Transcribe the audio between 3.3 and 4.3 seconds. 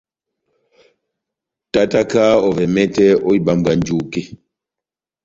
ibambwa njuke.